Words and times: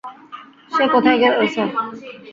সে 0.71 0.83
কোথায় 0.93 1.19
গেল, 1.21 1.33
স্যার? 1.53 1.69